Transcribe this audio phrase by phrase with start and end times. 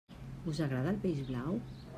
[0.53, 1.65] Us agrada el peix blau?